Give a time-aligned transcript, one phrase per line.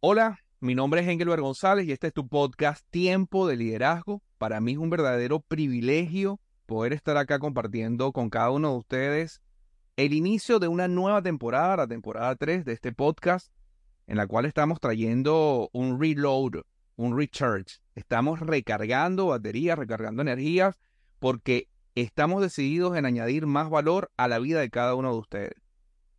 [0.00, 4.22] Hola, mi nombre es Engelbert González y este es tu podcast Tiempo de Liderazgo.
[4.38, 9.42] Para mí es un verdadero privilegio poder estar acá compartiendo con cada uno de ustedes
[9.96, 13.52] el inicio de una nueva temporada, la temporada 3 de este podcast,
[14.06, 16.62] en la cual estamos trayendo un reload,
[16.94, 17.80] un recharge.
[17.96, 20.78] Estamos recargando baterías, recargando energías,
[21.18, 25.54] porque estamos decididos en añadir más valor a la vida de cada uno de ustedes.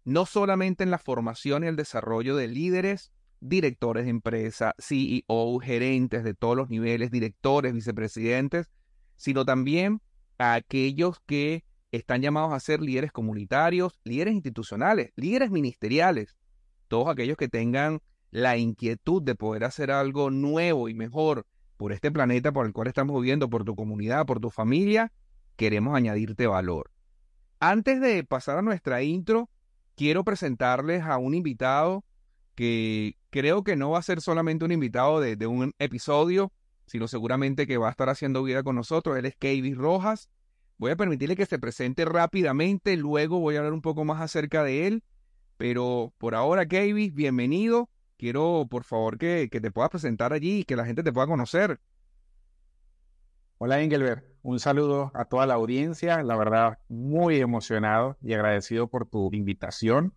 [0.04, 6.24] No solamente en la formación y el desarrollo de líderes, directores de empresa, CEO, gerentes
[6.24, 8.70] de todos los niveles, directores, vicepresidentes,
[9.16, 10.02] sino también
[10.38, 16.36] a aquellos que están llamados a ser líderes comunitarios, líderes institucionales, líderes ministeriales,
[16.88, 21.46] todos aquellos que tengan la inquietud de poder hacer algo nuevo y mejor
[21.78, 25.12] por este planeta por el cual estamos viviendo, por tu comunidad, por tu familia,
[25.56, 26.92] queremos añadirte valor.
[27.60, 29.50] Antes de pasar a nuestra intro,
[29.96, 32.06] quiero presentarles a un invitado
[32.56, 36.52] que creo que no va a ser solamente un invitado de, un episodio,
[36.86, 39.18] sino seguramente que va a estar haciendo vida con nosotros.
[39.18, 40.30] Él es Kevin Rojas.
[40.78, 44.64] Voy a permitirle que se presente rápidamente, luego voy a hablar un poco más acerca
[44.64, 45.04] de él.
[45.58, 47.90] Pero por ahora, Kevin, bienvenido.
[48.18, 51.28] Quiero, por favor, que, que te puedas presentar allí y que la gente te pueda
[51.28, 51.80] conocer.
[53.58, 59.06] Hola Engelbert, un saludo a toda la audiencia, la verdad muy emocionado y agradecido por
[59.06, 60.14] tu invitación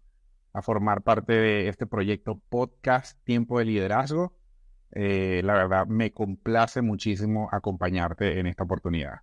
[0.53, 4.37] a formar parte de este proyecto podcast Tiempo de Liderazgo.
[4.93, 9.21] Eh, la verdad, me complace muchísimo acompañarte en esta oportunidad.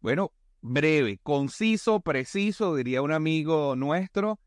[0.00, 4.40] Bueno, breve, conciso, preciso, diría un amigo nuestro.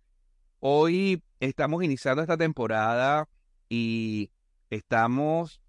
[0.60, 3.30] Hoy estamos iniciando esta temporada
[3.70, 4.32] y
[4.70, 5.62] estamos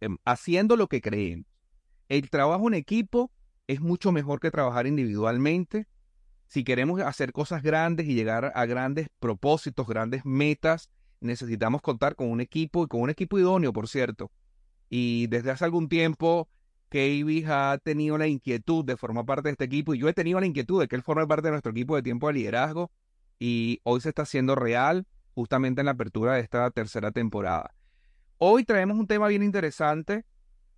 [0.00, 1.46] em, haciendo lo que creemos.
[2.08, 3.30] El trabajo en equipo
[3.66, 5.86] es mucho mejor que trabajar individualmente
[6.50, 12.28] si queremos hacer cosas grandes y llegar a grandes propósitos, grandes metas, necesitamos contar con
[12.28, 14.32] un equipo y con un equipo idóneo, por cierto.
[14.88, 16.48] Y desde hace algún tiempo,
[16.88, 20.40] Kavis ha tenido la inquietud de formar parte de este equipo y yo he tenido
[20.40, 22.90] la inquietud de que él forme parte de nuestro equipo de tiempo de liderazgo
[23.38, 25.06] y hoy se está haciendo real
[25.36, 27.72] justamente en la apertura de esta tercera temporada.
[28.38, 30.24] Hoy traemos un tema bien interesante,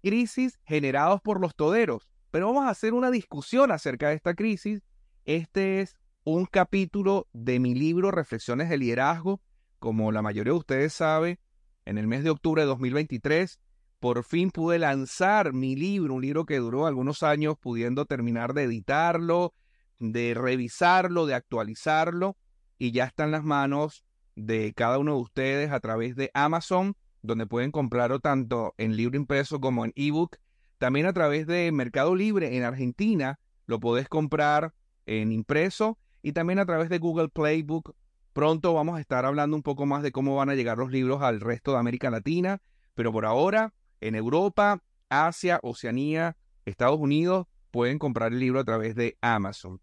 [0.03, 4.83] crisis generados por los toderos, pero vamos a hacer una discusión acerca de esta crisis
[5.25, 9.41] este es un capítulo de mi libro Reflexiones de Liderazgo.
[9.79, 11.41] Como la mayoría de ustedes sabe,
[11.85, 13.59] en el mes de octubre de 2023,
[13.99, 18.65] por fin pude lanzar mi libro, un libro que duró algunos años pudiendo terminar de
[18.65, 19.55] editarlo,
[19.99, 22.37] de revisarlo, de actualizarlo,
[22.79, 26.97] y ya está en las manos de cada uno de ustedes a través de Amazon,
[27.23, 30.37] donde pueden comprarlo tanto en libro impreso como en ebook.
[30.79, 34.75] También a través de Mercado Libre en Argentina lo podés comprar
[35.07, 37.95] en impreso y también a través de Google Playbook.
[38.33, 41.23] Pronto vamos a estar hablando un poco más de cómo van a llegar los libros
[41.23, 42.63] al resto de América Latina,
[42.95, 48.95] pero por ahora en Europa, Asia, Oceanía, Estados Unidos pueden comprar el libro a través
[48.95, 49.81] de Amazon.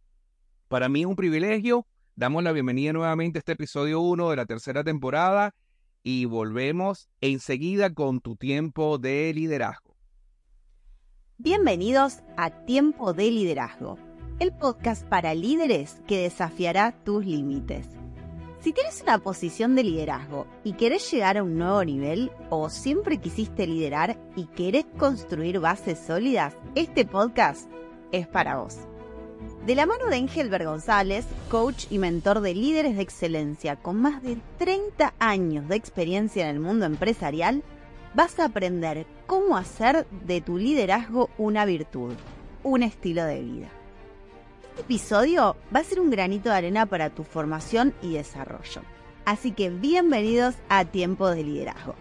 [0.67, 1.87] Para mí es un privilegio.
[2.15, 5.55] Damos la bienvenida nuevamente a este episodio 1 de la tercera temporada
[6.03, 9.95] y volvemos enseguida con tu tiempo de liderazgo.
[11.37, 14.08] Bienvenidos a Tiempo de Liderazgo
[14.39, 17.85] el podcast para líderes que desafiará tus límites.
[18.61, 23.17] Si tienes una posición de liderazgo y querés llegar a un nuevo nivel o siempre
[23.17, 27.69] quisiste liderar y querés construir bases sólidas, este podcast
[28.13, 28.77] es para vos.
[29.65, 34.23] De la mano de Engelbert González, coach y mentor de líderes de excelencia con más
[34.23, 37.61] de 30 años de experiencia en el mundo empresarial,
[38.13, 42.13] vas a aprender cómo hacer de tu liderazgo una virtud,
[42.63, 43.78] un estilo de vida.
[44.79, 48.81] Episodio va a ser un granito de arena para tu formación y desarrollo.
[49.25, 51.95] Así que bienvenidos a Tiempo de Liderazgo.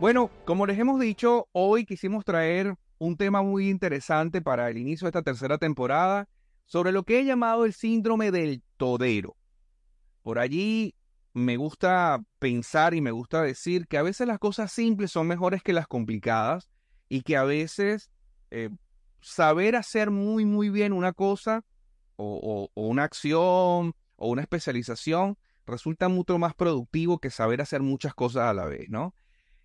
[0.00, 5.04] Bueno, como les hemos dicho, hoy quisimos traer un tema muy interesante para el inicio
[5.04, 6.26] de esta tercera temporada
[6.64, 9.36] sobre lo que he llamado el síndrome del todero.
[10.22, 10.94] Por allí
[11.34, 15.62] me gusta pensar y me gusta decir que a veces las cosas simples son mejores
[15.62, 16.70] que las complicadas
[17.10, 18.10] y que a veces
[18.50, 18.70] eh,
[19.26, 21.64] saber hacer muy, muy bien una cosa
[22.14, 25.36] o, una acción o una especialización
[25.66, 29.16] resulta mucho más productivo que saber hacer muchas cosas a la vez, ¿no?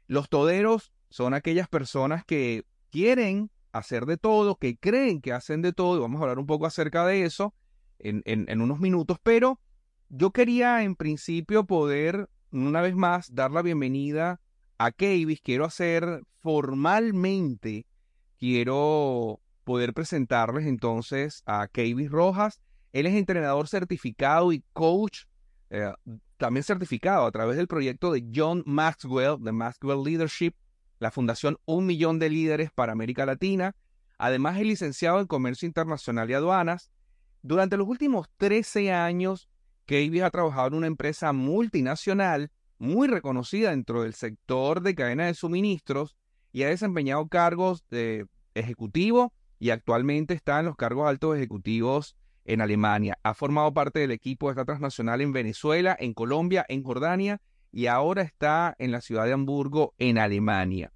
[0.08, 5.74] Los toderos son aquellas personas que quieren hacer de todo, que creen que hacen de
[5.74, 7.54] todo, y vamos a hablar un poco acerca de eso
[8.00, 9.60] en, unos minutos, pero
[10.10, 14.42] yo quería en principio poder, una vez más, dar la bienvenida
[14.80, 15.40] a Kavis.
[15.42, 17.86] Quiero hacer formalmente,
[18.40, 22.62] quiero poder presentarles entonces a Kavis Rojas.
[22.94, 25.24] Él es entrenador certificado y coach.
[25.70, 25.92] Eh,
[26.38, 30.54] también certificado a través del proyecto de John Maxwell, de Maxwell Leadership,
[31.00, 33.76] la Fundación Un Millón de Líderes para América Latina.
[34.18, 36.92] Además, es licenciado en Comercio Internacional y Aduanas.
[37.44, 39.50] Durante los últimos 13 años,
[39.86, 45.34] Kevin ha trabajado en una empresa multinacional muy reconocida dentro del sector de cadena de
[45.34, 46.16] suministros
[46.52, 48.26] y ha desempeñado cargos de
[48.56, 52.16] ejecutivo y actualmente está en los cargos altos ejecutivos
[52.46, 53.20] en Alemania.
[53.22, 57.40] Ha formado parte del equipo de esta transnacional en Venezuela, en Colombia, en Jordania
[57.72, 60.92] y ahora está en la ciudad de Hamburgo, en Alemania.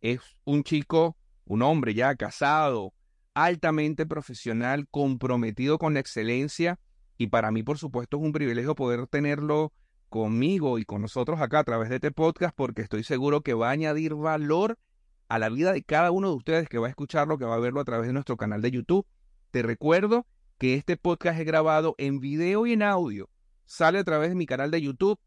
[0.00, 2.94] Es un chico, un hombre ya casado,
[3.34, 6.80] altamente profesional, comprometido con la excelencia
[7.18, 9.74] y para mí, por supuesto, es un privilegio poder tenerlo
[10.08, 13.68] conmigo y con nosotros acá a través de este podcast porque estoy seguro que va
[13.68, 14.78] a añadir valor
[15.28, 17.60] a la vida de cada uno de ustedes que va a escucharlo, que va a
[17.60, 19.06] verlo a través de nuestro canal de YouTube.
[19.50, 20.26] Te recuerdo
[20.58, 23.28] que este podcast es grabado en video y en audio.
[23.64, 25.18] Sale a través de mi canal de YouTube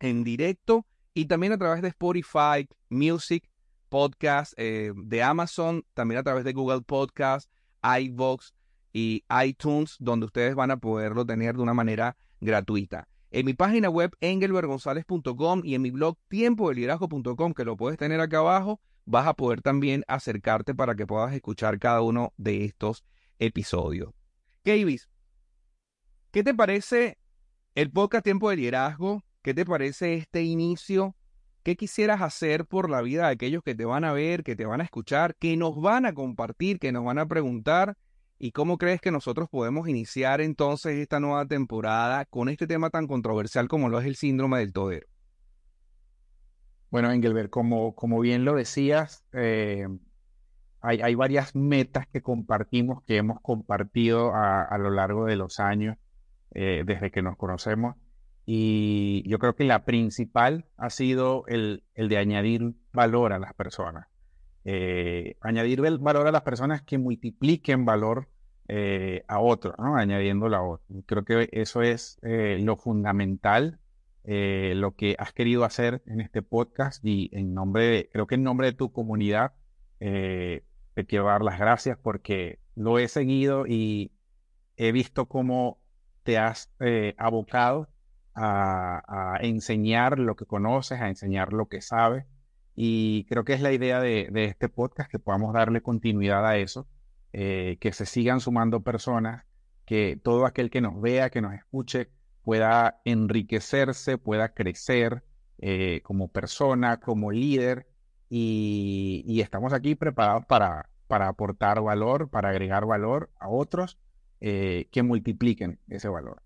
[0.00, 3.48] en directo y también a través de Spotify, Music,
[3.88, 7.50] Podcast, eh, de Amazon, también a través de Google Podcast,
[7.82, 8.52] iVoox
[8.92, 13.08] y iTunes, donde ustedes van a poderlo tener de una manera gratuita.
[13.30, 18.38] En mi página web engelbergonzalez.com y en mi blog tiempodelirajo.com, que lo puedes tener acá
[18.38, 23.04] abajo, vas a poder también acercarte para que puedas escuchar cada uno de estos
[23.38, 24.12] episodios.
[24.64, 25.08] Kavis,
[26.30, 27.18] ¿qué te parece
[27.74, 29.22] el podcast Tiempo de Liderazgo?
[29.42, 31.14] ¿Qué te parece este inicio?
[31.62, 34.66] ¿Qué quisieras hacer por la vida de aquellos que te van a ver, que te
[34.66, 37.96] van a escuchar, que nos van a compartir, que nos van a preguntar?
[38.38, 43.06] ¿Y cómo crees que nosotros podemos iniciar entonces esta nueva temporada con este tema tan
[43.06, 45.06] controversial como lo es el síndrome del todero?
[46.94, 49.88] Bueno, Engelbert, como, como bien lo decías, eh,
[50.80, 55.96] hay, varias metas que compartimos, que hemos compartido a, lo largo de los años
[56.54, 57.96] eh, desde que nos conocemos.
[58.46, 64.06] Y yo creo que la principal ha sido el, de añadir valor a las personas.
[64.64, 68.28] Eh, añadir valor a las personas que multipliquen valor
[69.26, 69.96] a otros, ¿no?
[69.96, 70.86] añadiendo la otra.
[71.06, 73.80] Creo que eso es lo fundamental,
[74.24, 78.42] lo que has querido hacer en este podcast y en nombre de, creo que en
[78.42, 79.52] nombre de tu comunidad,
[79.98, 84.12] te quiero dar las gracias porque lo he seguido y
[84.76, 85.78] he visto cómo
[86.22, 87.88] te has eh, abocado
[88.34, 92.24] a, enseñar lo que conoces, a enseñar lo que sabes.
[92.74, 96.88] Y creo que es la idea de, este podcast, que podamos darle continuidad a eso,
[97.32, 99.44] eh, que se sigan sumando personas,
[99.84, 102.10] que todo aquel que nos vea, que nos escuche,
[102.44, 105.24] pueda enriquecerse, pueda crecer
[105.58, 107.86] eh, como persona, como líder
[108.28, 113.98] y, estamos aquí preparados para, para, aportar valor, para agregar valor a otros
[114.40, 116.42] eh, que multipliquen ese valor.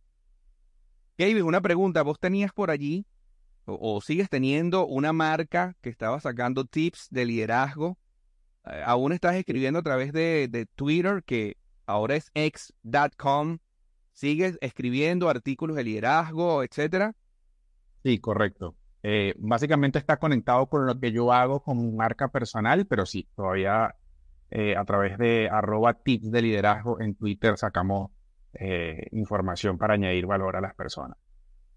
[1.17, 2.03] Kevin, una pregunta.
[2.03, 3.07] ¿Vos tenías por allí
[3.65, 7.99] o, sigues teniendo una marca que estaba sacando tips de liderazgo?
[8.67, 11.57] Eh, ¿Aún estás escribiendo a través de, de Twitter, que
[11.87, 13.59] ahora es x.com?
[14.19, 17.15] ¿Sigues escribiendo artículos de liderazgo, etcétera?
[18.03, 18.75] Sí, correcto.
[19.05, 23.95] Eh, básicamente está conectado con lo que yo hago con marca personal, pero sí, todavía
[24.51, 28.11] eh, a través de arroba tips de liderazgo en Twitter sacamos
[28.55, 31.17] eh, información para añadir valor a las personas.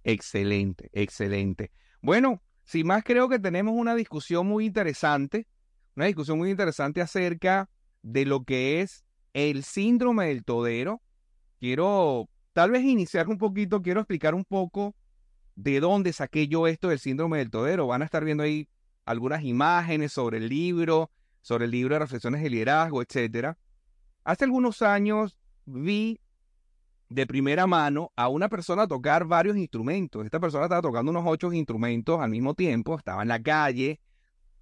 [0.04, 1.70] Excelente, excelente.
[2.02, 5.46] Bueno, sin más creo que tenemos una discusión muy interesante,
[5.96, 7.70] una discusión muy interesante acerca
[8.02, 11.04] de lo que es el síndrome del todero.
[11.62, 14.96] Quiero tal vez iniciar un poquito, quiero explicar un poco
[15.54, 17.86] de dónde saqué yo esto del síndrome del todero.
[17.86, 18.68] Van a estar viendo ahí
[19.06, 23.56] algunas imágenes sobre el libro, sobre el libro de reflexiones de liderazgo, etc.
[24.24, 26.20] Hace algunos años vi
[27.10, 30.26] de primera mano a una persona tocar varios instrumentos.
[30.26, 34.00] Esta persona estaba tocando unos ocho instrumentos al mismo tiempo, estaba en la calle.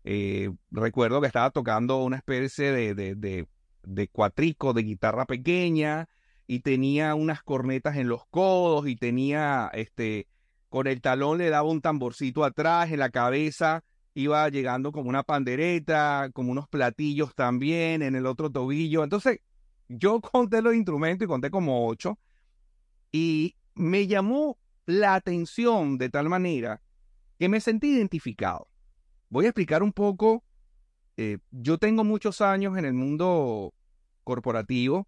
[0.04, 3.48] Eh, recuerdo que estaba tocando una especie de, de, de,
[3.84, 6.10] de cuatrico, de guitarra pequeña,
[6.52, 10.28] y tenía unas cornetas en los codos, y tenía este,
[10.68, 13.84] con el talón le daba un tamborcito atrás, en la cabeza
[14.16, 19.04] iba llegando como una pandereta, como unos platillos también, en el otro tobillo.
[19.04, 19.42] Entonces,
[19.90, 22.18] yo conté los instrumentos y conté como ocho,
[23.12, 26.82] y me llamó la atención de tal manera
[27.38, 28.68] que me sentí identificado.
[29.30, 30.44] Voy a explicar un poco.
[31.16, 33.72] Eh, yo tengo muchos años en el mundo
[34.24, 35.08] corporativo,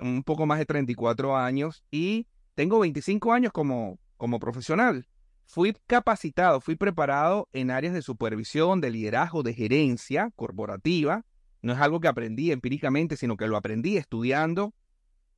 [0.00, 5.08] un poco más de 34 años, y tengo 25 años como como profesional.
[5.46, 11.24] Fui capacitado, fui preparado en áreas de supervisión, de liderazgo, de gerencia corporativa.
[11.60, 14.74] No es algo que aprendí empíricamente, sino que lo aprendí estudiando.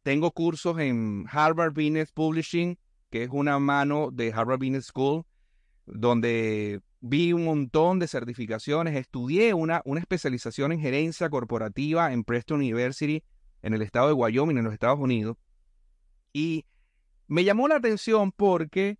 [0.03, 2.79] Tengo cursos en Harvard Business Publishing
[3.15, 5.25] que es una mano de Harvard Business School,
[5.87, 12.59] donde vi un montón de certificaciones, estudié una, una especialización en gerencia corporativa en Preston
[12.59, 13.23] University,
[13.65, 15.39] en el estado de Wyoming, en los Estados Unidos.
[16.35, 16.67] Y
[17.27, 18.99] me llamó la atención porque,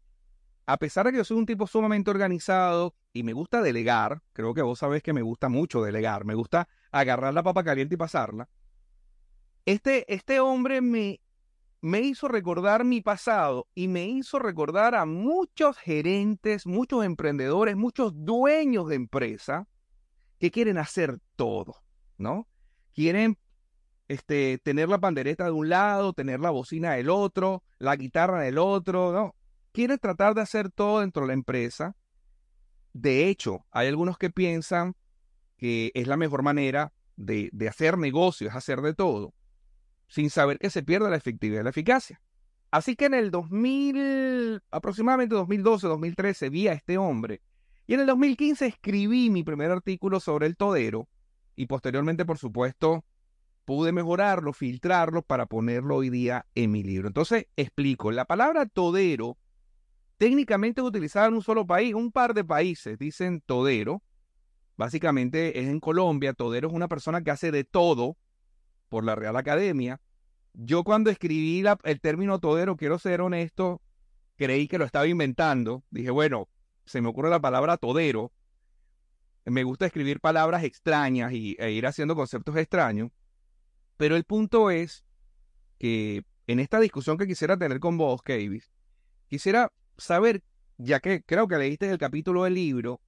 [0.65, 4.55] a pesar de que yo soy un tipo sumamente organizado y me gusta delegar, creo
[4.55, 7.99] que vos sabés que me gusta mucho delegar, me gusta agarrar la papa caliente y
[7.99, 8.49] pasarla,
[9.67, 11.21] este, este hombre me,
[11.83, 18.13] me hizo recordar mi pasado y me hizo recordar a muchos gerentes, muchos emprendedores, muchos
[18.15, 19.69] dueños de empresa
[20.39, 21.83] que quieren hacer todo,
[22.17, 22.49] ¿no?
[22.95, 23.37] Quieren
[24.09, 28.59] este, tener la pandereta de un lado, tener la bocina del otro, la guitarra del
[28.59, 29.35] otro, ¿no?
[29.73, 31.97] Quieren tratar de hacer todo dentro de la empresa.
[32.93, 34.95] De hecho, hay algunos que piensan
[35.57, 39.35] que es la mejor manera de, de hacer negocios, hacer de todo,
[40.07, 42.21] sin saber que se pierde la efectividad y la eficacia.
[42.71, 47.41] Así que en el 2000, aproximadamente 2012, 2013, vi a este hombre.
[47.87, 51.09] Y en el 2015 escribí mi primer artículo sobre el todero.
[51.55, 53.05] Y posteriormente, por supuesto,
[53.65, 57.09] pude mejorarlo, filtrarlo para ponerlo hoy día en mi libro.
[57.09, 59.39] Entonces, explico, la palabra todero
[60.19, 64.03] técnicamente es utilizada en un solo país, un par de países dicen todero.
[64.77, 68.17] Básicamente es en Colombia, todero es una persona que hace de todo
[68.89, 70.01] por la Real Academia.
[70.53, 73.83] Yo cuando escribí el término todero, quiero ser honesto,
[74.37, 75.85] creí que lo estaba inventando.
[75.91, 76.49] Dije, bueno,
[76.87, 78.33] se me ocurre la palabra todero.
[79.45, 83.11] Me gusta escribir palabras extrañas y, e ir haciendo conceptos extraños.
[83.97, 85.05] Pero el punto es
[85.79, 88.71] que en esta discusión que quisiera tener con vos, Kavis,
[89.29, 90.43] quisiera saber,
[90.79, 93.01] ya que creo que leíste el capítulo del libro,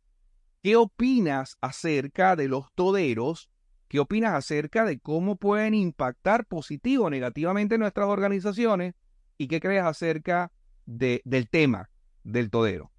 [0.63, 3.51] ¿qué opinas acerca de los toderos?
[3.89, 8.95] ¿Qué opinas acerca de cómo pueden impactar positivo o negativamente nuestras organizaciones?
[9.39, 10.51] ¿Y qué crees acerca
[10.87, 11.91] de, del tema
[12.25, 12.91] del todero?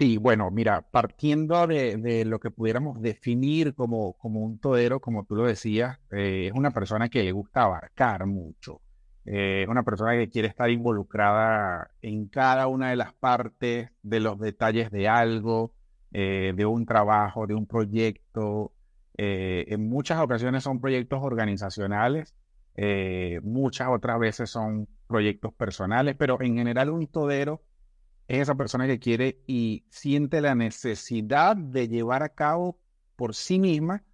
[0.00, 5.34] Sí, bueno, mira, partiendo de, lo que pudiéramos definir como, como un todero, como tú
[5.36, 8.80] lo decías, eh, es una persona que le gusta abarcar mucho.
[9.26, 14.20] Eh, es una persona que quiere estar involucrada en cada una de las partes de
[14.20, 15.74] los detalles de algo,
[16.12, 18.72] eh, de un trabajo, de un proyecto.
[19.18, 22.34] en muchas ocasiones son proyectos organizacionales,
[23.42, 27.60] muchas otras veces son proyectos personales, pero en general un todero
[28.30, 32.78] es esa persona que quiere y siente la necesidad de llevar a cabo
[33.16, 34.04] por sí misma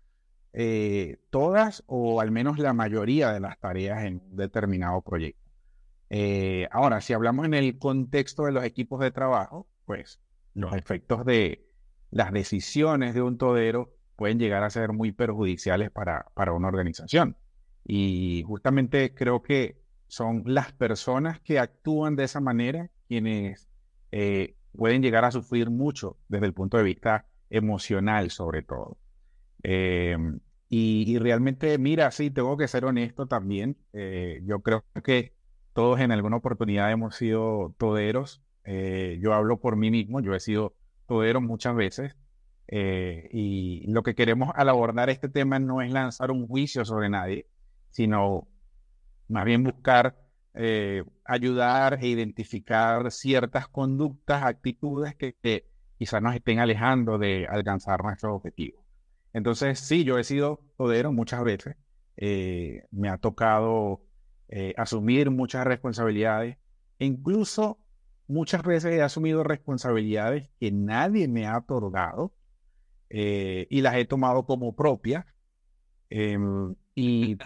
[0.54, 5.42] eh, todas o al menos la mayoría de las tareas en un determinado proyecto.
[6.08, 10.18] Eh, ahora, si hablamos en el contexto de los equipos de trabajo, pues
[10.54, 11.66] los efectos de
[12.11, 17.37] las decisiones de un todero pueden llegar a ser muy perjudiciales para, para una organización.
[17.85, 23.68] Y justamente creo que son las personas que actúan de esa manera quienes
[24.18, 28.96] eh, pueden llegar a sufrir mucho desde el punto de vista emocional, sobre todo.
[29.62, 33.76] Em, y, realmente, mira, sí, tengo que ser honesto también.
[33.92, 35.35] Eh, yo creo que
[35.75, 38.42] todos en alguna oportunidad hemos sido toderos.
[38.64, 40.75] Eh, yo hablo por mí mismo, yo he sido
[41.06, 42.16] todero muchas veces.
[42.68, 47.46] y lo que queremos al abordar este tema no es lanzar un juicio sobre nadie,
[47.90, 48.49] sino
[49.28, 50.25] más bien buscar
[50.58, 55.66] eh, ayudar e identificar ciertas conductas, actitudes que,
[55.98, 58.82] quizás nos estén alejando de alcanzar nuestros objetivos.
[59.34, 61.76] Entonces, sí, yo he sido todero muchas veces.
[62.16, 64.02] Eh, me ha tocado
[64.48, 66.56] eh, asumir muchas responsabilidades.
[66.98, 67.78] E incluso
[68.26, 72.32] muchas veces he asumido responsabilidades que nadie me ha otorgado
[73.10, 75.26] y las he tomado como propias.
[76.99, 77.37] Y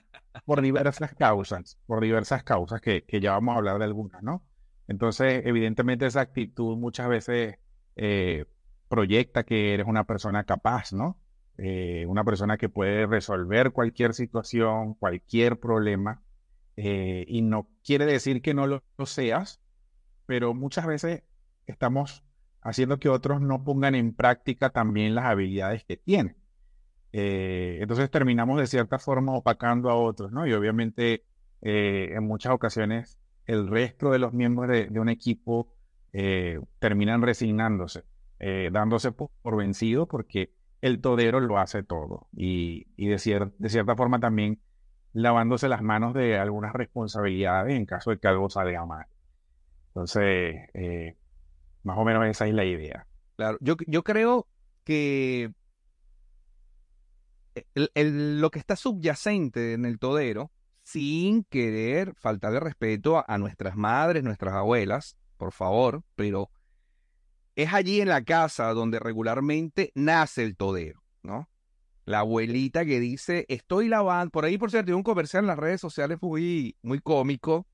[0.47, 4.45] por diversas causas, por diversas causas que, ya vamos a hablar de algunas, ¿no?
[4.87, 7.59] Entonces, evidentemente esa actitud muchas veces
[7.97, 8.47] eh,
[8.89, 11.19] proyecta que eres una persona capaz, ¿no?
[11.59, 16.23] Eh, una persona que puede resolver cualquier situación, cualquier problema,
[16.77, 19.61] eh, y no quiere decir que no lo, lo seas,
[20.27, 21.25] pero muchas veces
[21.67, 22.23] estamos
[22.63, 26.40] haciendo que otros no pongan en práctica también las habilidades que tienen.
[27.13, 30.47] Eh, entonces terminamos de cierta forma opacando a otros, ¿no?
[30.47, 31.25] Y obviamente
[31.63, 35.73] eh, en muchas ocasiones el resto de los miembros de, un equipo
[36.13, 38.05] eh, terminan resignándose,
[38.71, 44.61] dándose por, vencido porque el todero lo hace todo y, de, de cierta forma también
[45.13, 49.07] lavándose las manos de algunas responsabilidades en caso de que algo salga mal.
[49.89, 50.71] Entonces,
[51.83, 53.07] más o menos esa es la idea.
[53.37, 54.47] Claro, yo, yo creo
[54.85, 55.53] que
[57.75, 60.51] lo que está subyacente en el todero
[60.83, 66.51] sin querer faltarle respeto a, nuestras madres, nuestras abuelas, por favor, pero
[67.55, 71.49] es allí en la casa donde regularmente nace el todero, ¿no?
[72.07, 75.59] La abuelita que dice, estoy lavando, por ahí por cierto, hay un comercial en las
[75.59, 77.67] redes sociales muy, muy cómico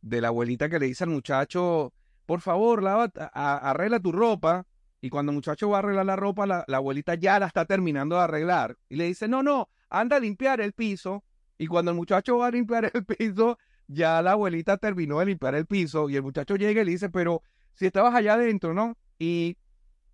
[0.00, 1.92] de la abuelita que le dice al muchacho,
[2.26, 4.66] por favor, lava, arregla tu ropa.
[5.04, 8.16] Y cuando el muchacho va a arreglar la ropa, la, abuelita ya la está terminando
[8.16, 8.78] de arreglar.
[8.88, 11.22] Y le dice, no, no, anda a limpiar el piso.
[11.58, 15.56] Y cuando el muchacho va a limpiar el piso, ya la abuelita terminó de limpiar
[15.56, 16.08] el piso.
[16.08, 17.42] Y el muchacho llega y le dice, pero
[17.74, 18.96] si estabas allá adentro, ¿no?
[19.18, 19.58] Y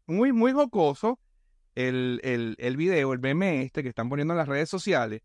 [0.08, 1.20] muy, muy jocoso
[1.76, 5.22] el, el, el video, el meme este que están poniendo en las redes sociales,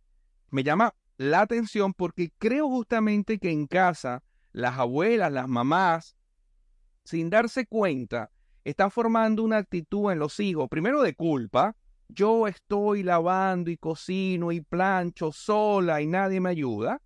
[0.52, 6.16] me llama la atención porque creo justamente que en casa las abuelas, las mamás,
[7.04, 8.30] sin darse cuenta,
[8.66, 11.76] están formando una actitud en los hijos, primero de culpa,
[12.10, 17.02] yo estoy lavando y cocino y plancho sola y nadie me ayuda.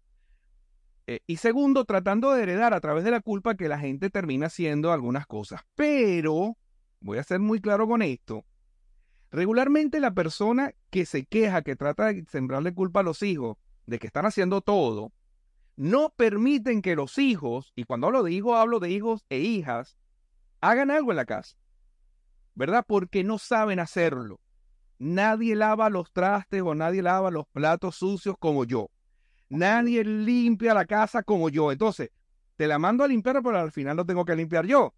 [1.08, 4.48] Eh, y segundo, tratando de heredar a través de la culpa que la gente termina
[4.48, 5.62] haciendo algunas cosas.
[5.76, 6.58] Pero,
[7.02, 8.46] voy a ser muy claro con esto,
[9.32, 14.00] regularmente la persona que se queja, que trata de sembrarle culpa a los hijos de
[14.00, 15.12] que están haciendo todo,
[15.76, 19.98] no permiten que los hijos, y cuando hablo de hijos, hablo de hijos e hijas,
[20.62, 21.56] hagan algo en la casa.
[22.56, 22.84] ¿Verdad?
[22.88, 24.40] Porque no saben hacerlo.
[24.98, 28.90] Nadie lava los trastes o nadie lava los platos sucios como yo.
[29.48, 31.72] Nadie limpia la casa como yo.
[31.72, 32.12] Entonces,
[32.58, 34.94] te la mando a limpiar, pero al final lo tengo que limpiar yo.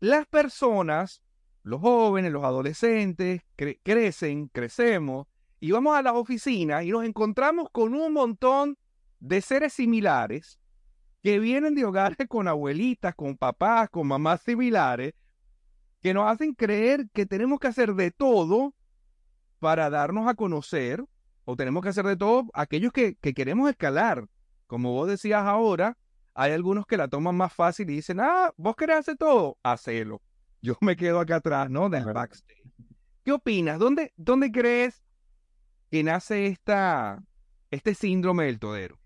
[0.00, 1.22] Las personas,
[1.62, 5.26] los jóvenes, los adolescentes, cre- crecen, crecemos,
[5.60, 8.76] y vamos a las oficinas y nos encontramos con un montón
[9.20, 10.58] de seres similares
[11.22, 15.14] que vienen de hogares con abuelitas, con papás, con mamás similares,
[16.00, 18.74] que nos hacen creer que tenemos que hacer de todo
[19.60, 21.04] para darnos a conocer,
[21.44, 24.26] o tenemos que hacer de todo aquellos que, que queremos escalar.
[24.66, 25.96] Como vos decías ahora,
[26.34, 30.20] hay algunos que la toman más fácil y dicen, ah, vos querés hacer todo, hacelo.
[30.60, 31.88] Yo me quedo acá atrás, ¿no?
[31.88, 32.62] Del backstage.
[33.24, 33.78] ¿Qué opinas?
[33.78, 35.04] ¿Dónde, dónde crees
[35.90, 37.22] que nace esta,
[37.70, 39.01] este síndrome del todero?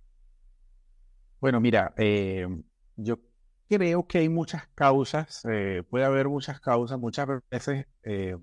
[1.46, 2.44] Bueno, mira, eh,
[2.96, 3.20] yo
[3.68, 8.36] creo que hay muchas causas, eh, puede haber muchas causas, muchas veces eh,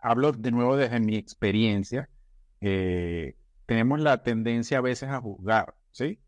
[0.00, 2.10] hablo de nuevo desde mi experiencia,
[2.58, 6.18] tenemos la tendencia a veces a juzgar, ¿sí?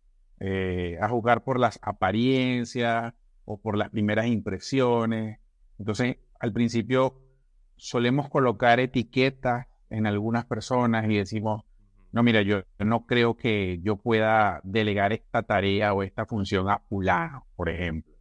[1.01, 5.41] A juzgar por las apariencias o por las primeras impresiones.
[5.81, 7.21] Entonces, al principio
[7.75, 11.65] solemos colocar etiquetas en algunas personas y decimos,
[12.13, 16.79] no, mira, yo no creo que yo pueda delegar esta tarea o esta función a
[16.81, 18.13] fulano, por ejemplo.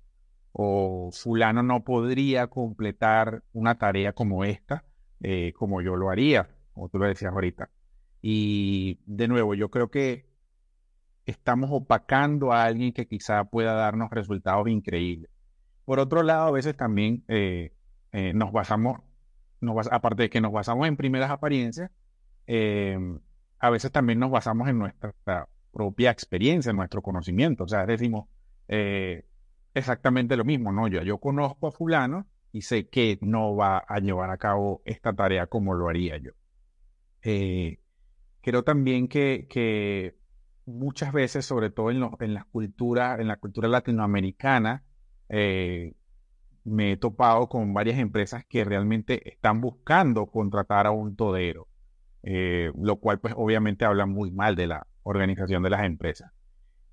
[0.53, 4.85] O fulano no podría completar una tarea como esta,
[5.21, 7.69] eh, como yo lo haría, como tú lo decías ahorita.
[8.21, 10.27] Y de nuevo, yo creo que
[11.25, 15.29] estamos opacando a alguien que quizá pueda darnos resultados increíbles.
[15.85, 17.73] Por otro lado, a veces también eh,
[18.13, 19.01] eh, nos basamos,
[19.61, 21.91] nos bas- aparte de que nos basamos en primeras apariencias,
[22.47, 22.97] eh,
[23.61, 25.13] a veces también nos basamos en nuestra
[25.71, 27.65] propia experiencia, en nuestro conocimiento.
[27.65, 28.27] O sea, decimos
[28.67, 29.25] eh,
[29.75, 30.87] exactamente lo mismo, ¿no?
[30.87, 35.13] Yo, yo conozco a fulano y sé que no va a llevar a cabo esta
[35.13, 36.31] tarea como lo haría yo.
[37.21, 37.79] Eh,
[38.41, 40.15] creo también que,
[40.65, 44.83] muchas veces, sobre todo en, en la cultura latinoamericana,
[45.29, 45.93] eh,
[46.63, 51.67] me he topado con varias empresas que realmente están buscando contratar a un todero
[52.23, 56.31] eh, lo cual pues obviamente habla muy mal de la organización de las empresas.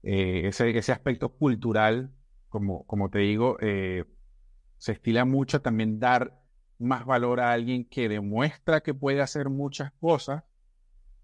[0.02, 2.12] Eh, ese, ese aspecto cultural,
[2.48, 4.04] como, como te digo, eh,
[4.78, 6.40] se estila mucho también dar
[6.78, 10.44] más valor a alguien que demuestra que puede hacer muchas cosas,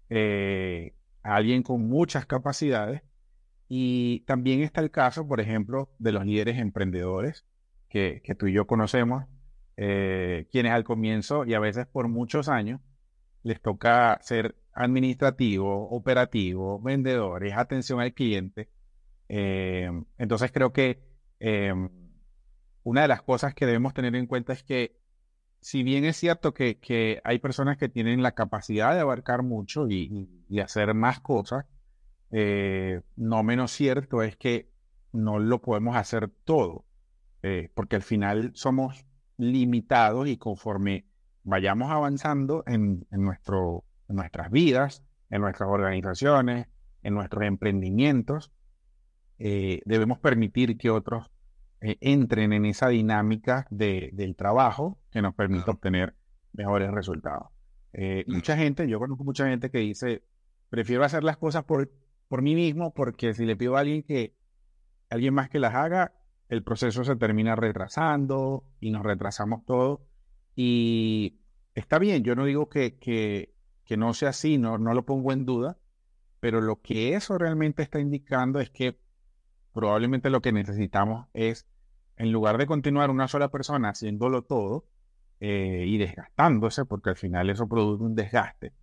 [0.09, 3.01] a alguien con muchas capacidades.
[3.67, 7.45] Y también está el caso, por ejemplo, de los líderes emprendedores
[7.89, 9.23] que, que tú y yo conocemos,
[9.75, 12.81] quienes al comienzo y a veces por muchos años
[13.45, 18.69] les toca ser administrativo, operativo, vendedores, atención al cliente.
[19.29, 21.03] Eh, entonces creo que
[21.39, 21.71] eh,
[22.81, 24.97] una de las cosas que debemos tener en cuenta es que
[25.61, 30.27] si bien es cierto que, hay personas que tienen la capacidad de abarcar mucho y,
[30.59, 31.65] hacer más cosas,
[32.31, 34.71] eh, no menos cierto es que
[35.13, 36.85] no lo podemos hacer todo,
[37.75, 39.05] porque al final somos
[39.37, 41.05] limitados y conforme
[41.45, 46.67] vayamos avanzando en, en nuestro, en nuestras vidas, en nuestras organizaciones,
[47.03, 48.51] en nuestros emprendimientos,
[49.37, 51.31] eh, debemos permitir que otros
[51.81, 55.73] eh, entren en esa dinámica de- del trabajo que nos permite Claro.
[55.77, 56.15] obtener
[56.53, 57.49] mejores resultados.
[57.93, 58.37] Eh, Claro.
[58.37, 60.23] Mucha gente, yo conozco mucha gente que dice,
[60.69, 61.89] prefiero hacer las cosas por
[62.27, 64.33] por mí mismo, porque si le pido a alguien que,
[65.11, 66.13] alguien más que las haga,
[66.49, 70.01] el proceso se termina retrasando y nos retrasamos todo.
[70.55, 71.39] Y
[71.73, 75.31] está bien, yo no digo que, que, que no sea así, no, no lo pongo
[75.31, 75.77] en duda,
[76.39, 78.97] pero lo que eso realmente está indicando es que
[79.73, 81.67] probablemente lo que necesitamos es,
[82.17, 84.85] en lugar de continuar una sola persona haciéndolo todo
[85.41, 88.73] eh, y desgastándose, porque al final eso produce un desgaste,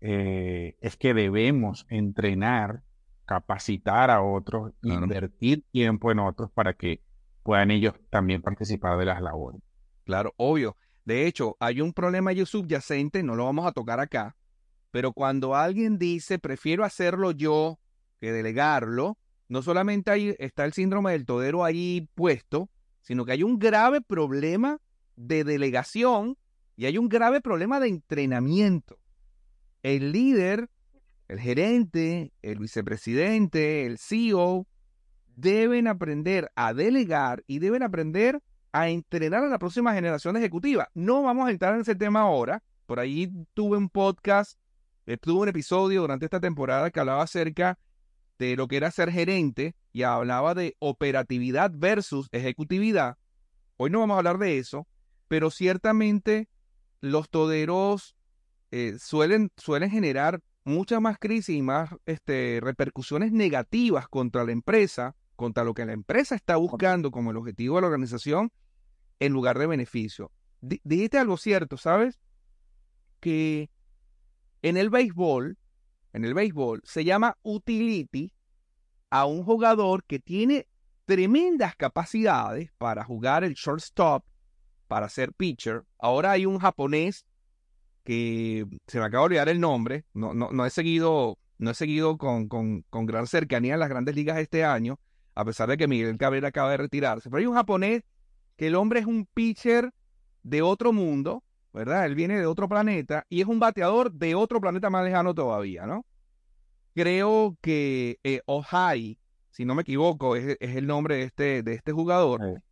[0.00, 2.82] eh, es que debemos entrenar,
[3.26, 7.02] capacitar a otros, invertir tiempo en otros para que
[7.42, 9.60] puedan ellos también participar de las labores.
[10.04, 10.76] Claro, obvio.
[11.04, 14.36] De hecho, hay un problema subyacente, no lo vamos a tocar acá,
[14.90, 17.78] pero cuando alguien dice prefiero hacerlo yo
[18.20, 22.70] que delegarlo, no solamente ahí está el síndrome del todero ahí puesto,
[23.02, 24.80] sino que hay un grave problema
[25.16, 26.36] de delegación
[26.76, 28.98] y hay un grave problema de entrenamiento.
[29.82, 30.68] El líder,
[31.28, 34.66] el gerente, el vicepresidente, el CEO,
[35.34, 38.40] deben aprender a delegar y deben aprender
[38.72, 40.88] a entrenar a la próxima generación ejecutiva.
[40.94, 42.62] No vamos a entrar en ese tema ahora.
[42.86, 44.58] Por ahí tuve un podcast,
[45.06, 47.78] eh, tuve un episodio durante esta temporada que hablaba acerca
[48.38, 53.18] de lo que era ser gerente y hablaba de operatividad versus ejecutividad.
[53.76, 54.86] Hoy no vamos a hablar de eso,
[55.28, 56.48] pero ciertamente
[57.00, 58.16] los toderos
[58.70, 65.16] eh, suelen, suelen generar muchas más crisis y más este, repercusiones negativas contra la empresa,
[65.40, 68.52] contra lo que la empresa está buscando como el objetivo de la organización,
[69.20, 70.30] en lugar de beneficio.
[70.60, 72.20] dijiste algo cierto, ¿sabes?
[73.20, 73.70] Que
[74.60, 75.56] en el béisbol
[76.12, 78.34] en el béisbol se llama utility
[79.08, 80.66] a un jugador que tiene
[81.06, 84.22] tremendas capacidades para jugar el shortstop,
[84.88, 85.84] para ser pitcher.
[85.98, 87.24] Ahora hay un japonés
[88.04, 91.74] que se me acaba de olvidar el nombre, no, no, no he seguido, no he
[91.74, 94.98] seguido con, con, con, gran cercanía en las grandes ligas este año,
[95.40, 97.30] a pesar de que Miguel Cabrera acaba de retirarse.
[97.30, 98.02] Pero hay un japonés
[98.56, 99.90] que el hombre es un pitcher
[100.42, 102.04] de otro mundo, ¿verdad?
[102.04, 105.86] Él viene de otro planeta y es un bateador de otro planeta más lejano todavía,
[105.86, 106.04] ¿no?
[106.94, 109.18] Creo que eh, Ohai,
[109.50, 112.62] si no me equivoco, es, el nombre de este, de este jugador.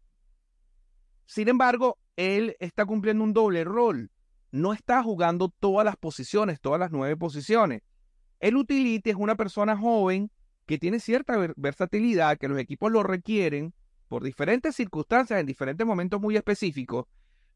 [1.24, 4.10] Sin embargo, él está cumpliendo un doble rol.
[4.50, 7.82] No está jugando todas las posiciones, todas las nueve posiciones.
[8.40, 10.30] El utility es una persona joven
[10.68, 13.72] que tiene cierta versatilidad, que los equipos lo requieren
[14.06, 17.06] por diferentes circunstancias, en diferentes momentos muy específicos,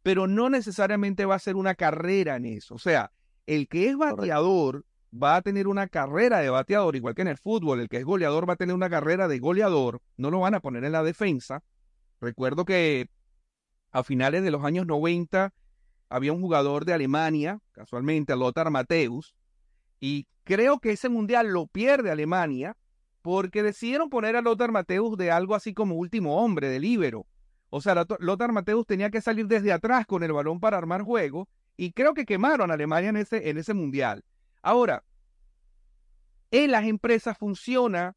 [0.03, 2.75] pero no necesariamente va a ser una carrera en eso.
[2.75, 3.13] O sea,
[3.47, 7.37] el que es bateador va a tener una carrera de bateador, igual que en el
[7.37, 10.55] fútbol, el que es goleador va a tener una carrera de goleador, no lo van
[10.55, 11.63] a poner en la defensa.
[12.19, 13.11] Recuerdo que
[13.91, 15.53] a finales de los años 90
[16.09, 19.35] había un jugador de Alemania, casualmente Lothar Mateus,
[20.01, 22.75] y creo que ese mundial lo pierde Alemania
[23.23, 27.27] porque decidieron poner a Lothar Mateus de algo así como último hombre, de líbero.
[27.71, 31.49] O sea, Lothar Mateus tenía que salir desde atrás con el balón para armar juego
[31.77, 34.25] y creo que quemaron a Alemania en ese, en ese mundial.
[34.61, 35.05] Ahora,
[36.51, 38.15] en las empresas funciona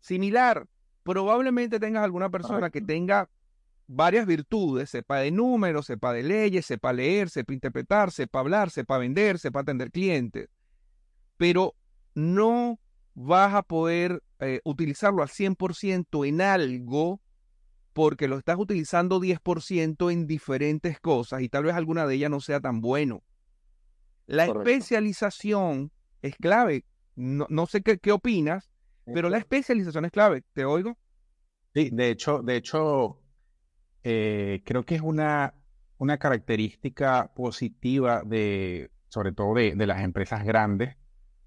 [0.00, 0.66] similar.
[1.04, 3.28] Probablemente tengas alguna persona que tenga
[3.86, 8.98] varias virtudes, sepa de números, sepa de leyes, sepa leer, sepa interpretar, sepa hablar, sepa
[8.98, 10.48] vender, sepa atender clientes,
[11.36, 11.74] pero
[12.14, 12.80] no
[13.16, 17.22] vas a poder eh, utilizarlo al 100% en algo
[17.94, 22.40] porque lo estás utilizando 10% en diferentes cosas y tal vez alguna de ellas no
[22.40, 23.22] sea tan bueno.
[24.26, 26.84] La especialización es clave.
[27.14, 28.70] No, sé qué, qué opinas,
[29.06, 30.44] pero la especialización es clave.
[30.52, 30.98] ¿Te oigo?
[31.72, 33.22] Sí, de hecho, de hecho,
[34.02, 35.54] eh, creo que es una,
[35.96, 40.96] una característica positiva de, sobre todo de, las empresas grandes,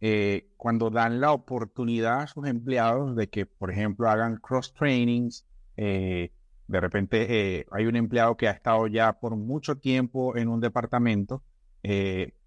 [0.02, 5.46] eh, cuando dan la oportunidad a sus empleados de que, por ejemplo, hagan cross trainings,
[5.76, 6.32] eh,
[6.68, 10.62] de repente eh, hay un empleado que ha estado ya por mucho tiempo en un
[10.62, 11.44] departamento,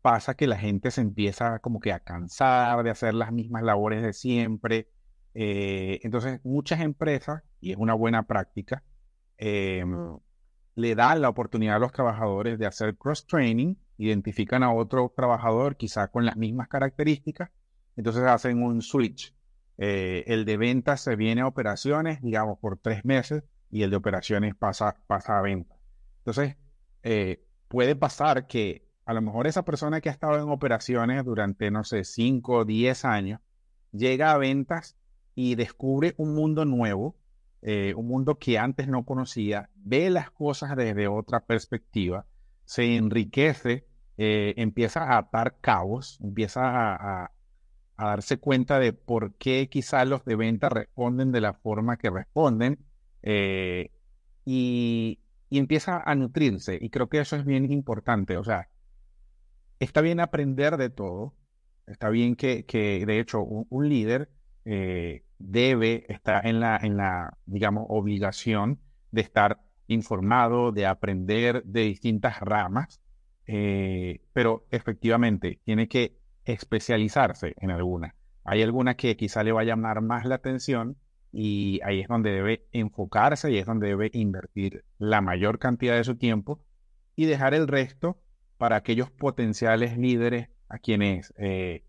[0.02, 4.02] pasa que la gente se empieza como que a cansar de hacer las mismas labores
[4.02, 4.88] de siempre.
[5.34, 8.82] Entonces, muchas empresas, y es una buena práctica,
[9.38, 10.18] em,
[10.74, 16.08] le dan la oportunidad a los trabajadores de hacer cross-training, identifican a otro trabajador quizá
[16.08, 17.50] con las mismas características,
[17.96, 19.34] entonces hacen un switch.
[19.78, 24.54] el de ventas se viene a operaciones, digamos, por tres meses, y el de operaciones
[24.54, 25.74] pasa, pasa a venta.
[26.18, 26.56] Entonces,
[27.02, 31.70] eh, puede pasar que a lo mejor esa persona que ha estado en operaciones durante,
[31.70, 33.40] no sé, 5 o 10 años,
[33.90, 34.96] llega a ventas
[35.34, 37.16] y descubre un mundo nuevo,
[37.62, 42.26] eh, un mundo que antes no conocía, ve las cosas desde otra perspectiva,
[42.66, 43.86] se enriquece,
[44.18, 47.33] eh, empieza a atar cabos, empieza a,
[47.96, 52.81] darse cuenta de por qué quizás los de venta responden de la forma que responden
[53.22, 53.90] eh,
[54.44, 55.20] y,
[55.51, 56.79] empieza a nutrirse.
[56.81, 58.38] Y creo que eso es bien importante.
[58.38, 58.70] O sea,
[59.79, 61.35] está bien aprender de todo.
[61.87, 62.64] Está bien que,
[63.07, 64.31] de hecho, un, líder
[64.64, 71.83] eh, debe estar en la, en la, digamos, obligación de estar informado, de aprender de
[71.83, 73.01] distintas ramas,
[73.46, 78.14] eh, pero efectivamente tiene que especializarse en alguna.
[78.44, 80.96] Hay alguna que quizá le va a llamar más la atención
[81.33, 86.05] y ahí es donde debe enfocarse y es donde debe invertir la mayor cantidad de
[86.05, 86.64] su tiempo
[87.16, 88.20] y dejar el resto
[88.59, 91.85] para aquellos potenciales líderes a quienes, eh,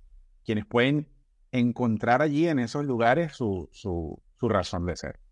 [0.46, 1.10] quienes pueden
[1.52, 5.23] encontrar allí en esos lugares su, su razón de ser.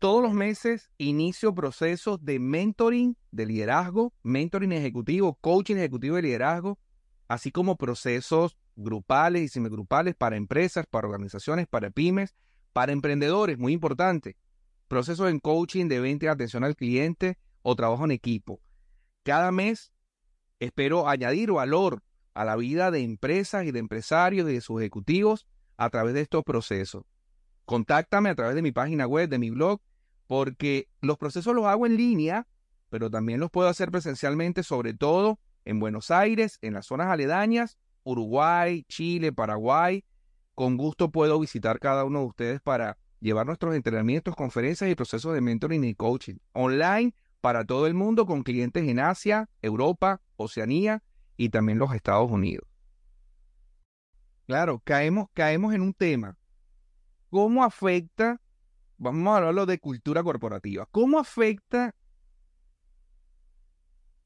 [0.00, 6.78] Todos los meses inicio procesos de mentoring de liderazgo, mentoring ejecutivo, coaching ejecutivo de liderazgo,
[7.28, 12.34] así como procesos grupales y semigrupales para empresas, para organizaciones, para pymes,
[12.72, 14.38] para emprendedores, muy importante.
[14.88, 18.62] Procesos en coaching de venta y atención al cliente o trabajo en equipo.
[19.22, 19.92] Cada mes
[20.60, 25.46] espero añadir valor a la vida de empresas y de empresarios y de sus ejecutivos
[25.76, 27.04] a través de estos procesos.
[27.66, 29.82] Contáctame a través de mi página web, de mi blog,
[30.30, 32.46] porque los procesos los hago en línea,
[32.88, 37.78] pero también los puedo hacer presencialmente, sobre todo en Buenos Aires, en las zonas aledañas,
[38.04, 40.04] Uruguay, Chile, Paraguay.
[40.54, 45.34] Con gusto puedo visitar cada uno de ustedes para llevar nuestros entrenamientos, conferencias y procesos
[45.34, 51.02] de mentoring y coaching online para todo el mundo con clientes en Asia, Europa, Oceanía
[51.36, 52.68] y también los Estados Unidos.
[54.46, 56.38] Claro, caemos, caemos en un tema.
[57.30, 58.40] ¿Cómo afecta,
[59.00, 61.94] vamos a hablarlo de cultura corporativa, cómo afecta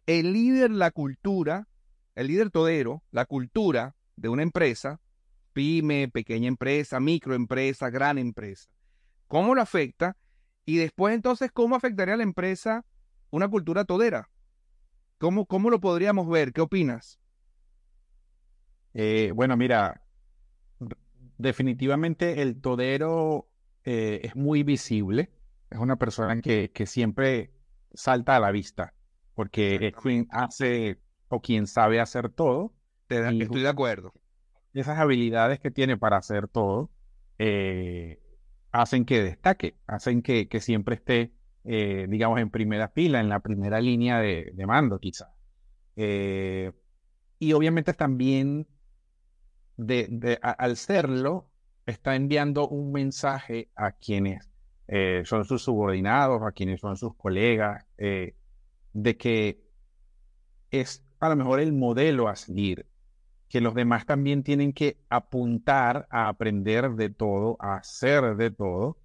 [0.07, 1.69] el líder, la cultura,
[2.17, 5.01] el líder todero, la cultura de una empresa,
[5.53, 8.69] pyme, pequeña empresa, microempresa, gran empresa.
[9.29, 10.17] ¿Cómo lo afecta?
[10.67, 12.85] Y después entonces, ¿cómo afectaría a la empresa
[13.31, 14.29] una cultura todera?
[15.19, 16.53] ¿Cómo, cómo lo podríamos ver?
[16.53, 17.21] ¿Qué opinas?
[18.93, 20.03] Eh, bueno, mira,
[21.39, 23.49] definitivamente el todero
[23.85, 25.31] eh, es muy visible.
[25.71, 27.53] Es una persona que, que siempre
[27.95, 28.95] salta a la vista
[29.35, 32.73] porque es quien hace o quien sabe hacer todo.
[33.09, 34.13] estoy de acuerdo.
[34.73, 36.91] Esas habilidades que tiene para hacer todo
[37.39, 38.21] eh,
[38.73, 41.33] hacen que destaque, hacen que, siempre esté,
[41.65, 45.33] eh, digamos, en primera fila, en la primera línea de, mando, quizá.
[45.97, 46.73] Eh,
[47.39, 48.67] y obviamente también,
[49.77, 51.51] de, al serlo,
[51.87, 54.51] está enviando un mensaje a quienes
[55.25, 59.65] son sus subordinados, a quienes son sus colegas, de que
[60.71, 62.87] es a lo mejor el modelo a seguir,
[63.49, 68.99] que los demás también tienen que apuntar a aprender de todo, a hacer de todo,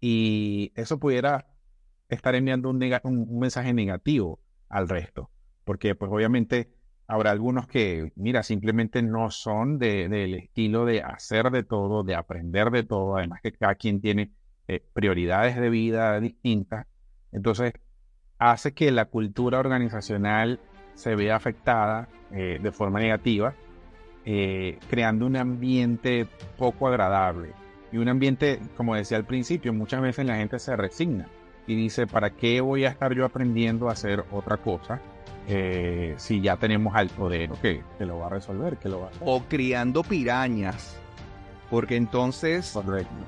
[0.00, 1.46] y eso pudiera
[2.08, 5.30] estar enviando un, mensaje negativo al resto,
[5.64, 6.73] porque pues obviamente
[7.06, 12.70] habrá algunos que, mira, simplemente no son del estilo de hacer de todo, de aprender
[12.70, 14.32] de todo, además que cada quien tiene
[14.68, 16.86] eh, prioridades de vida distintas,
[17.32, 17.74] entonces
[18.38, 20.60] hace que la cultura organizacional
[20.94, 23.54] se vea afectada eh, de forma negativa,
[24.24, 27.52] eh, creando un ambiente poco agradable.
[27.92, 31.28] Y un ambiente, como decía al principio, muchas veces la gente se resigna
[31.66, 35.00] y dice, ¿para qué voy a estar yo aprendiendo a hacer otra cosa?
[35.46, 39.06] Eh, si ya tenemos al poder que, que, lo va a resolver, que lo va
[39.06, 39.22] a hacer.
[39.24, 40.96] O criando pirañas.
[41.70, 42.78] Porque entonces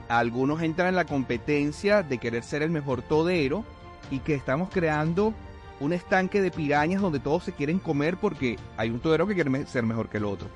[0.08, 3.64] algunos entran en la competencia de querer ser el mejor todero
[4.10, 5.34] y que estamos creando
[5.80, 9.66] un estanque de pirañas donde todos se quieren comer porque hay un todero que quiere
[9.66, 10.48] ser mejor que el otro.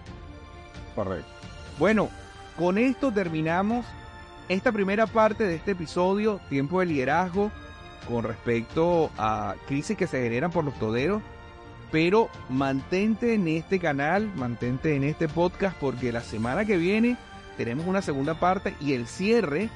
[0.95, 1.31] Correcto.
[1.79, 2.09] Bueno,
[2.57, 3.87] con esto terminamos
[4.49, 7.51] esta primera parte de este episodio, tiempo de liderazgo,
[8.09, 11.23] con respecto a crisis que se generan por los toderos.
[11.91, 17.17] Pero mantente en este canal, mantente en este podcast porque la semana que viene
[17.57, 19.71] tenemos una segunda parte y el cierre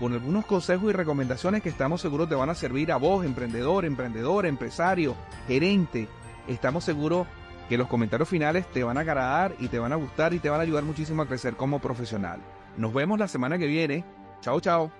[0.00, 3.84] con algunos consejos y recomendaciones que estamos seguros te van a servir a vos, emprendedor,
[3.84, 5.14] emprendedor, empresario,
[5.46, 6.08] gerente.
[6.48, 7.26] Estamos seguros
[7.68, 10.50] que los comentarios finales te van a agradar y te van a gustar y te
[10.50, 12.40] van a ayudar muchísimo a crecer como profesional.
[12.76, 14.04] Nos vemos la semana que viene.
[14.40, 14.90] Chao, chao.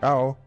[0.00, 0.45] Chao.